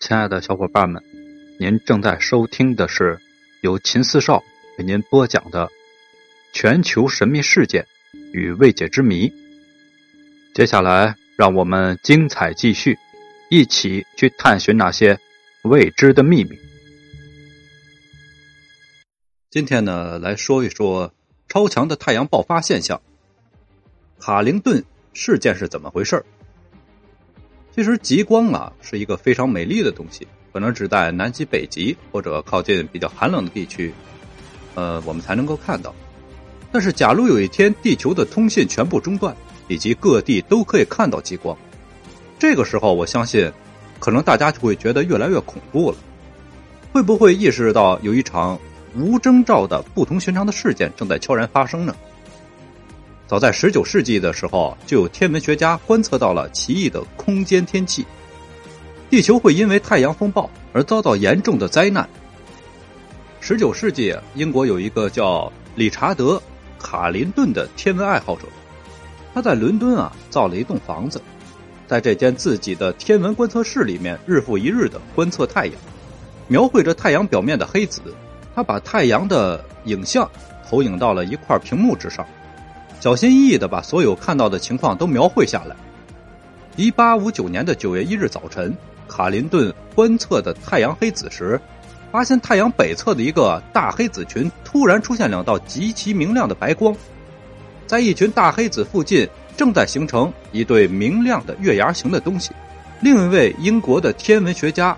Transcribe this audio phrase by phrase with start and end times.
[0.00, 1.02] 亲爱的小伙伴们，
[1.58, 3.18] 您正在收听的是
[3.62, 4.44] 由秦四少
[4.78, 5.66] 为您播讲的
[6.52, 7.84] 《全球神秘事件
[8.32, 9.28] 与未解之谜》。
[10.54, 12.96] 接下来，让我们精彩继续，
[13.50, 15.18] 一起去探寻那些
[15.62, 16.56] 未知的秘密。
[19.50, 21.12] 今天呢，来说一说
[21.48, 23.02] 超强的太阳爆发现象——
[24.20, 26.24] 卡灵顿事件是怎么回事
[27.78, 33.94] 其实极光啊是一个非常美丽的东西，可能只在南极、北极或者靠近比较寒冷的地区，
[34.74, 35.94] 呃，我们才能够看到。
[36.72, 39.32] 但是，假如有一天地球的通信全部中断，
[39.68, 41.56] 以及各地都可以看到极光，
[42.36, 43.48] 这个时候，我相信，
[44.00, 45.98] 可能大家就会觉得越来越恐怖了。
[46.92, 48.58] 会不会意识到有一场
[48.96, 51.94] 无征兆的不同寻常的事件正在悄然发生呢？
[53.28, 58.06] 早在十九世纪的时候，就有天文学家观测到了奇异的空间天气，
[59.10, 62.08] 地球会因为太阳风暴而遭到严重的灾难。
[63.38, 66.36] 十九世纪，英国有一个叫理查德·
[66.82, 68.46] 卡林顿的天文爱好者，
[69.34, 71.20] 他在伦敦啊造了一栋房子，
[71.86, 75.74] 在这间自己的天文观测室里面，日复一日的观测太阳，
[76.46, 78.00] 描绘着太阳表面的黑子。
[78.54, 80.28] 他把太阳的影像
[80.66, 82.26] 投影到了一块屏幕之上。
[83.00, 85.76] 小心翼翼的把所有看到的情况都描绘下来。
[86.74, 91.60] 一八五九年的九月一日早晨，卡林顿观测的太阳黑子时，
[92.10, 96.94] 发现太阳北侧的一个大黑子群突然出现两道极其明亮的白光，
[97.86, 102.50] 在一群大黑子附近正在形成一对明亮的月牙形的东西。
[103.00, 104.96] 另一位英国的天文学家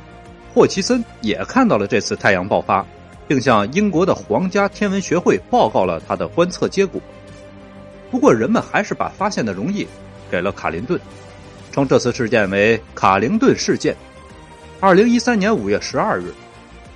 [0.55, 2.84] 霍奇森也看到了这次太阳爆发，
[3.28, 6.98] 并向英国的皇家天文学会报告了他的观测结果。
[8.11, 9.86] 不过，人们还是把发现的荣誉
[10.30, 11.00] 给了卡林顿，
[11.70, 13.97] 称这次事件为“卡林顿事件”。
[14.80, 16.33] 二零一三年五月十二日，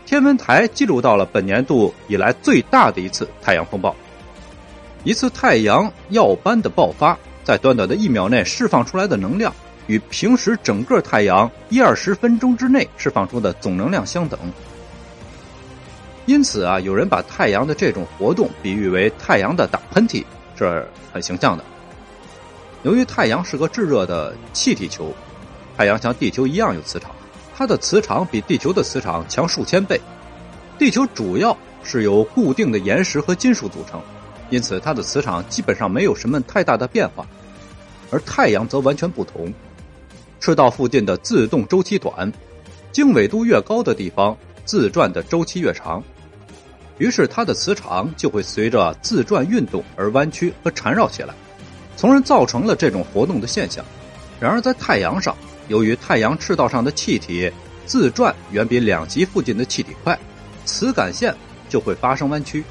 [0.05, 3.95] 天文台记录到了本年度以来最大的一次太阳风暴。
[5.05, 9.55] 一次太阳耀斑的爆发，在短短的一秒内释放出来的能量，
[9.87, 14.41] 与平时整个太阳一二十分钟之内释放出的总能量相等。
[16.27, 20.25] 因此啊，有人把太阳的这种活动比喻为太阳的打喷嚏。
[20.57, 21.65] 这很形象的。
[22.83, 25.13] 由于太阳是个炙热的气体球，
[25.77, 27.11] 太阳像地球一样有磁场，
[27.57, 30.01] 它的磁场比地球的磁场强数千倍。
[30.79, 34.03] 地球主要是由固定的岩石和金属组成，
[34.51, 37.27] 因此它的磁场基本上没有什么太大的变化。
[38.11, 39.53] 而太阳则完全不同，
[40.41, 42.31] 赤道附近的自动周期短，
[42.93, 46.03] 经纬度越高的地方，自转的周期越长。
[46.99, 51.35] 于是它的磁场就会随着自转运动而弯曲和缠绕起来，
[51.97, 53.85] 从而造成了这种活动的现象。
[54.41, 55.37] 然而在太阳上，
[55.69, 57.51] 由于太阳赤道上的气体
[57.87, 60.19] 自转远比两极附近的气体快，
[60.65, 61.35] 磁感线
[61.69, 62.65] 就会发生弯曲。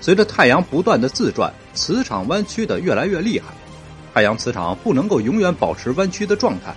[0.00, 3.46] 随着太阳不断的自转，磁场弯曲的越来越厉害，
[4.14, 6.74] 太阳磁场不能够永远保持弯曲的状态。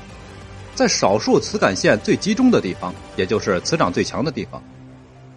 [0.76, 4.62] 在少数磁感线最集中的地方，也就是磁场最强的地方。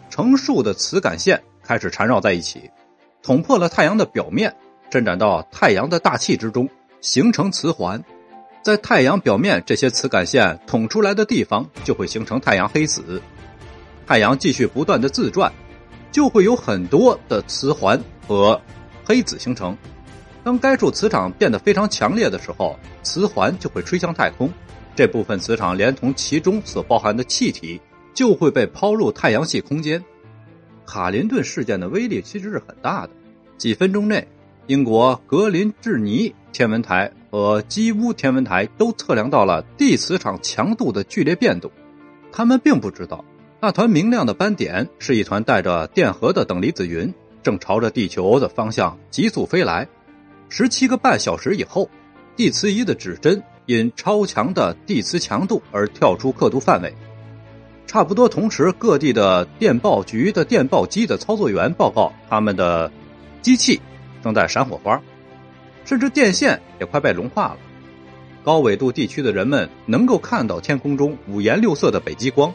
[0.09, 2.71] 成束的磁感线开始缠绕在一起，
[3.22, 4.55] 捅破了太阳的表面，
[4.91, 6.69] 伸展到太阳的大气之中，
[7.00, 8.03] 形成磁环。
[8.62, 13.22] 在太阳表面这些磁感线捅出来的地方，就会形成太阳黑子。
[14.06, 15.53] 太阳继续不断的自转，
[16.11, 18.61] 就会有很多的磁环和
[19.05, 19.77] 黑子形成。
[20.43, 24.49] 当该处磁场变得非常强烈的时候，磁环就会吹向太空，
[24.95, 27.81] 这部分磁场连同其中所包含的气体。
[28.16, 30.03] 就会被抛入太阳系空间。
[30.87, 33.10] 卡林顿事件的威力其实是很大的。
[33.59, 34.27] 几分钟内，
[34.66, 41.71] 英国格林治尼天文台和基乌天文台都测量到了地磁场强度的剧烈变动。
[42.32, 43.25] 他们并不知道，
[43.60, 47.12] 那团明亮的斑点是一团带着电荷的等离子云，
[47.43, 49.87] 正朝着地球的方向急速飞来。
[50.48, 51.91] 十七个半小时以后，
[52.34, 56.94] 地磁仪的指针因超强的地磁强度而跳出刻度范围。
[57.86, 62.91] 差不多同时，各地的电报局的电报机的操作员报告，他们的
[63.42, 63.80] 机器
[64.22, 65.00] 正在闪火花，
[65.84, 67.59] 甚至电线也快被融化了。
[68.44, 72.53] 高纬度地区的人们能够看到天空中五颜六色的北极光。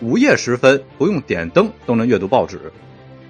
[0.00, 2.72] 午夜时分，不用点灯都能阅读报纸。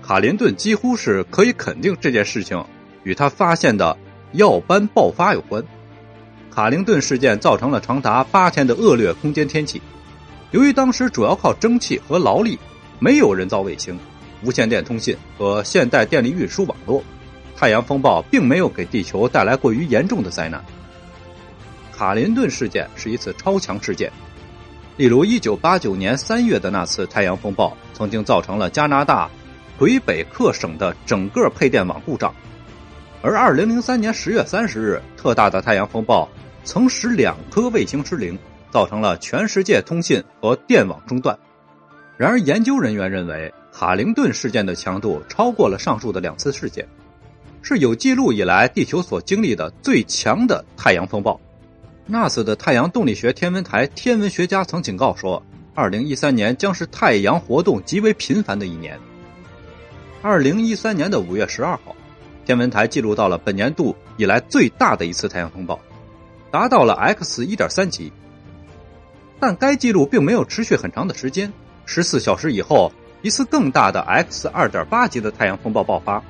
[0.03, 2.65] 卡林顿几乎是可以肯定这件事情
[3.03, 3.97] 与他发现的
[4.33, 5.63] 耀斑爆发有关。
[6.51, 9.81] 卡林顿事件造成了长达八天的恶劣空间天气。
[10.53, 12.59] 由于当时主要靠蒸汽和劳力，
[12.99, 13.99] 没有人造卫星、
[14.45, 17.03] 无线电通信和现代电力运输网络，
[17.57, 20.63] 太阳风暴并没有给地球带来过于严重的灾难。
[21.91, 24.13] 卡林顿事件是一次超强事件，
[24.99, 29.31] 例如1989年3月的那次太阳风暴，曾经造成了加拿大
[29.79, 32.31] 魁北克省的整个配电网故障；
[33.23, 36.29] 而2003年10月30日，特大的太阳风暴
[36.63, 38.39] 曾使两颗卫星失灵，
[38.73, 41.39] 造成了全世界通信和电网中断。
[42.17, 46.87] 然而，研究人员认为，卡灵顿事件的强度超过了上述的两次事件，
[47.63, 51.39] 是有记录以来地球所经历的最强的太阳风暴。
[52.11, 55.43] NASA 的太阳动力学天文台天文学家曾警告说
[55.75, 58.99] ，2013年将是太阳活动极为频繁的一年。
[60.23, 61.97] 2013年的5月12号，
[62.45, 65.81] 天文台记录到了本年度以来最大的一次太阳风暴，
[66.51, 68.13] 达到了 X 1.3级。
[69.43, 71.53] 但该记录并没有持续很长的时间。
[71.85, 72.93] 十四小时以后，
[73.23, 76.23] 一次更大的 X 二点八级的太阳风暴爆发；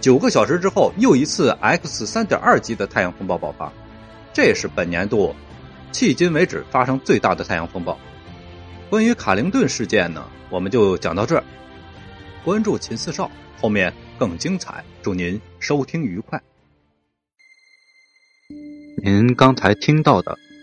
[0.00, 3.70] 九个小时之后，又一次 X 三点二级的太阳风暴爆发。
[4.32, 5.36] 这是本年度
[5.92, 7.98] 迄今为止发生最大的太阳风暴。
[8.88, 11.44] 关于卡灵顿事件呢，我们就讲到这儿。
[12.42, 14.82] 关注秦四少，后面更精彩。
[15.02, 16.40] 祝您收听愉快。
[19.04, 20.38] 您刚才听到的